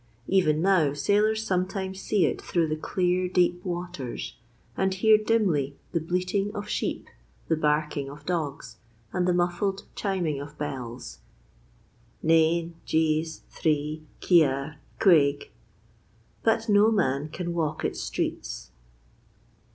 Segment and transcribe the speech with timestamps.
[0.25, 4.35] Even now sailors sometimes see it through the clear, deep waters,
[4.75, 7.07] and hear dimly the bleating of sheep,
[7.49, 8.77] the barking of dogs,
[9.13, 11.19] and the muffled chiming of bells
[12.23, 15.51] 'Nane, jees, three, kiare, queig.'
[16.41, 18.71] But no man can walk its streets.